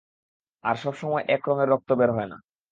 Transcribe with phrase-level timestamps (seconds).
[0.63, 2.37] আর সবসময় এক রঙের রক্ত বের হয় না।